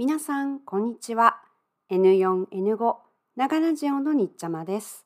[0.00, 1.40] 皆さん、こんにちは。
[1.90, 2.96] N4、N5、
[3.34, 5.04] 長ラジオのにっちゃまです。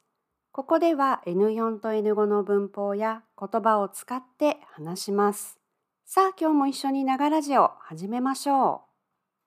[0.51, 5.59] ここでは N4 と N5 の文法や言葉を使って話します。
[6.05, 8.83] さあ、今日も一緒に長ラジオ始めましょ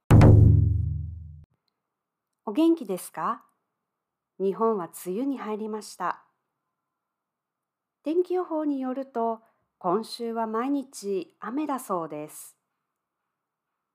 [0.10, 0.16] う。
[2.48, 3.44] お元気ですか？
[4.40, 6.24] 日本は梅雨に入りました。
[8.04, 9.42] 天気予報によると、
[9.78, 12.56] 今週は毎日雨だそうです。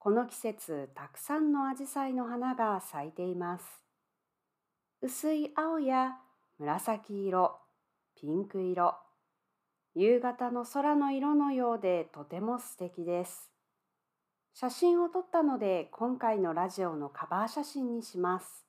[0.02, 3.64] この季節たくさんのアジサイの花が咲いています。
[5.02, 6.16] 薄い青や
[6.58, 7.58] 紫色、
[8.18, 8.94] ピンク色、
[9.94, 13.50] 夕方の空の色のようでとても素敵です。
[14.54, 18.64] 写真を撮ったので今回のラジオのカバー写真にします。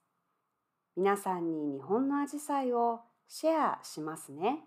[0.97, 4.65] 皆さんに日本のアジサイをシェアしますね。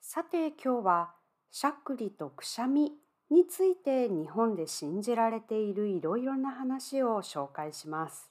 [0.00, 1.14] さて今日は
[1.52, 2.90] しゃっくりとくしゃみ
[3.30, 8.28] について日本で信じられているいろいろな話を紹介します。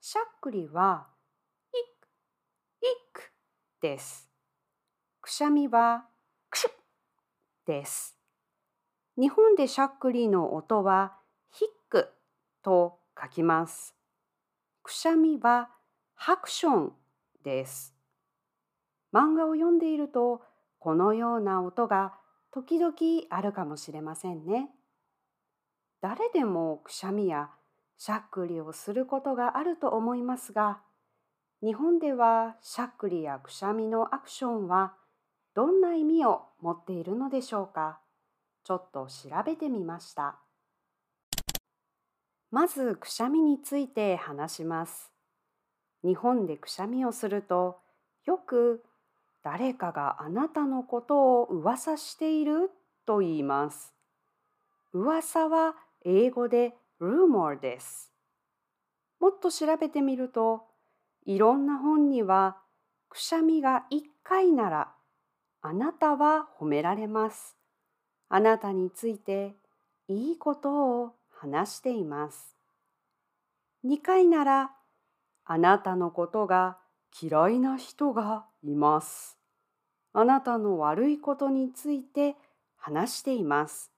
[0.00, 1.06] しゃっくりは、
[1.72, 2.06] いく、
[2.82, 3.32] いく
[3.82, 4.30] です。
[5.20, 6.06] くしゃみは、
[6.48, 6.70] くしゅ
[7.66, 8.16] です。
[9.18, 11.18] 日本でしゃっくりの音は、
[11.50, 12.08] ヒック
[12.62, 13.94] と書きます。
[14.82, 15.68] くしゃみは、
[16.14, 16.92] ハクション
[17.42, 17.94] です。
[19.12, 20.42] 漫画を読んでいると、
[20.78, 22.14] このような音が
[22.56, 22.94] 時々
[23.28, 24.70] あるかもしれませんね。
[26.00, 27.50] 誰でもくしゃみや
[27.98, 30.80] しゃっくりをすることがあると思いますが、
[31.62, 34.94] 日本ではしゃっくりやくしゃみのアクションは
[35.54, 38.00] どんな意味を持っているのでしょうか？
[38.64, 40.38] ちょっと調べてみました。
[42.50, 45.12] まずくしゃみについて話します。
[46.02, 47.76] 日本でくしゃみをすると
[48.24, 48.82] よく
[49.46, 52.68] 誰かがあなたのことを噂している？
[53.06, 53.94] と言います。
[54.92, 58.10] 噂は英語で rumor です。
[59.20, 60.64] もっと調べてみると、
[61.26, 62.56] いろんな本には、
[63.08, 64.92] くしゃみが1回なら、
[65.62, 67.56] あなたは褒められます。
[68.28, 69.54] あなたについて
[70.08, 72.56] いいことを話しています。
[73.84, 74.72] 2回なら、
[75.44, 76.78] あなたのことが
[77.22, 79.35] 嫌いな人がいます。
[80.18, 82.36] あなたの悪いことについて
[82.78, 83.92] 話しています。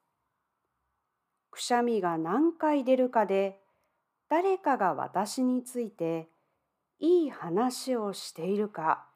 [1.52, 3.60] くしゃみが何回出るかで
[4.28, 6.28] 誰かが私について
[6.98, 9.06] いい話をしているか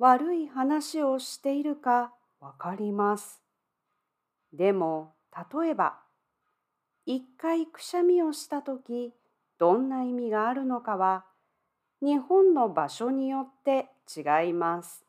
[0.00, 3.40] 悪い話をしているかわかります。
[4.52, 5.14] でも
[5.54, 6.00] 例えば
[7.06, 9.14] 一回くしゃみをしたとき
[9.60, 11.24] どんな意味があるのかは
[12.00, 15.04] 日本の場所によって違います。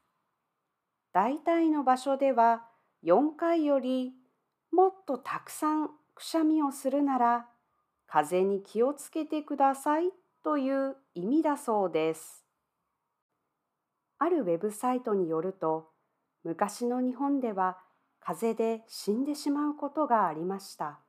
[1.13, 2.63] 大体の場所では
[3.03, 4.13] 4回より
[4.71, 7.45] もっとたくさんくしゃみをするなら
[8.07, 10.05] 風邪に気をつけてください
[10.43, 12.43] という意味だそうです。
[14.17, 15.89] あるウェブサイトによると
[16.43, 17.77] 昔の日本では
[18.19, 20.99] 風邪で死んでしまうことがありました。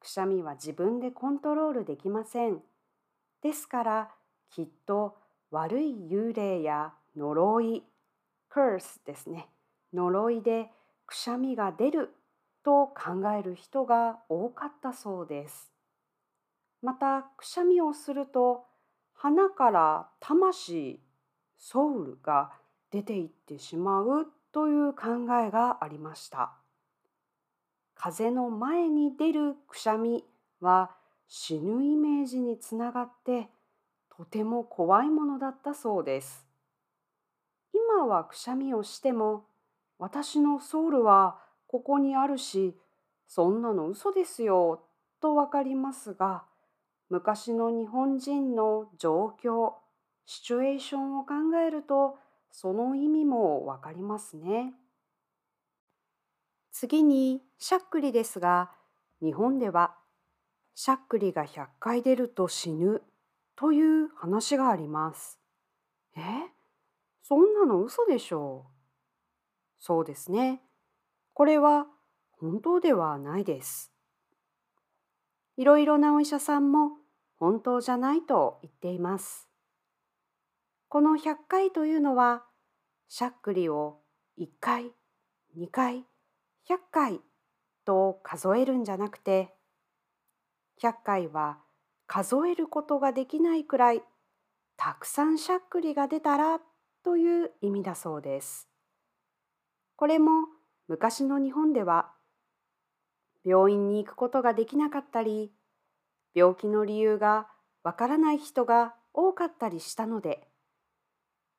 [0.00, 2.60] くしゃみは自分でコントロールできません。
[3.42, 4.10] ですから
[4.50, 5.16] きっと
[5.50, 7.82] 悪い幽霊や呪い
[8.56, 9.48] curse ですね。
[9.92, 10.70] 呪いで
[11.06, 12.10] くしゃみが出る
[12.64, 15.70] と考える人が多かったそうです。
[16.80, 18.64] またくしゃみをすると
[19.12, 21.00] 鼻から魂
[21.58, 22.50] ソウルが
[22.90, 26.52] 出ていってしまうという考えがありました。
[27.94, 30.24] 風の前に出るくしゃみ
[30.60, 30.90] は
[31.28, 33.48] 死ぬイメージにつながって
[34.16, 36.45] とても怖いものだったそうです。
[37.96, 39.46] 今はくしゃみをしても
[39.98, 42.76] 私のソウルはここにあるし
[43.26, 44.82] そんなの嘘ですよ
[45.22, 46.44] とわかりますが
[47.08, 49.72] 昔の日本人の状況
[50.26, 51.32] シチュエーションを考
[51.66, 52.18] えると
[52.50, 54.74] その意味もわかりますね。
[56.72, 58.72] 次にしゃっくりですが
[59.22, 59.94] 日本では
[60.74, 63.00] しゃっくりが100回出ると死ぬ
[63.56, 65.38] という話があります。
[66.14, 66.55] え？
[67.28, 68.72] そんなの嘘でしょう。
[69.80, 70.62] そうですね。
[71.34, 71.86] これは
[72.30, 73.92] 本当ではないです。
[75.56, 76.90] いろいろなお医者さんも
[77.36, 79.48] 本当じゃないと言っています。
[80.86, 82.44] この100回というのは、
[83.08, 83.98] しゃっくりを
[84.38, 84.92] 1回、
[85.58, 86.04] 2回、
[86.68, 87.20] 100回
[87.84, 89.52] と数えるんじゃなくて、
[90.80, 91.58] 100回は
[92.06, 94.04] 数えることができないくらい
[94.76, 96.60] たくさんしゃっくりが出たら
[97.06, 98.68] という意味だそうです。
[99.94, 100.48] これも
[100.88, 102.10] 昔の日本では
[103.44, 105.52] 病院に行くことができなかったり、
[106.34, 107.46] 病気の理由が
[107.84, 110.48] わからない人が多かったりしたので、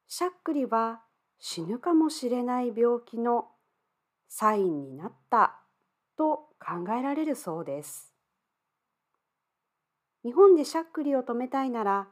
[0.10, 1.00] しゃっくりは
[1.40, 3.48] 死ぬかもしれない病気の
[4.28, 5.62] サインになった
[6.18, 8.14] と考えられるそうです。
[10.26, 12.10] 日本でしゃっくりを止めたいなら、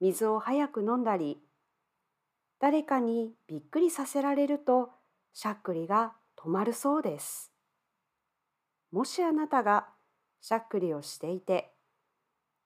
[0.00, 1.43] 水を早く飲んだり、
[2.64, 4.88] 誰かにびっくりさせられると
[5.34, 7.52] しゃっくりが止まるそうです。
[8.90, 9.88] もしあなたが
[10.40, 11.74] しゃっくりをしていて、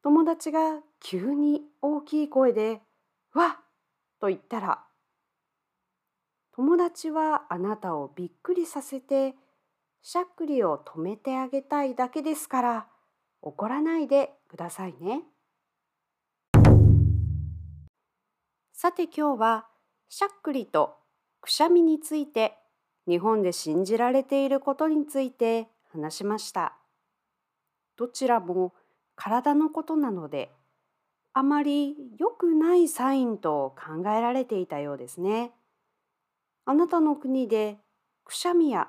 [0.04, 2.80] 友達が急に大きい声で
[3.34, 3.64] 「わっ!」
[4.22, 4.84] と言ったら、
[6.52, 9.34] 友達はあなたをびっくりさせて
[10.00, 12.88] しゃっくりを止めてあげたいだけですから
[13.42, 15.24] 怒らないでくださいね。
[18.72, 19.66] さて今日は
[20.08, 20.96] しゃっくりと
[21.40, 22.54] くしゃみについて
[23.06, 26.74] 日本で信じられていることについて話しました。
[27.96, 28.74] どちらも
[29.16, 30.50] 体のことなので、
[31.32, 35.52] あまり良くないサインと考えられていたようですね。
[36.64, 37.78] あなたの国で
[38.24, 38.88] くしゃみや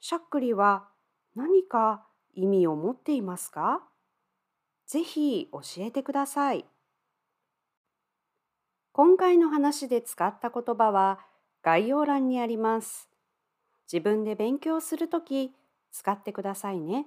[0.00, 0.88] しゃっくりは
[1.34, 3.82] 何か意味を持っていますか？
[4.86, 6.64] ぜひ教えてください。
[8.96, 11.18] 今回の話で使った言葉は
[11.62, 13.10] 概要欄にあります。
[13.92, 15.52] 自分で勉強するとき
[15.92, 17.04] 使ってくださいね。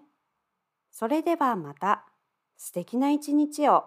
[0.91, 2.05] それではまた
[2.57, 3.85] 素敵な一日を。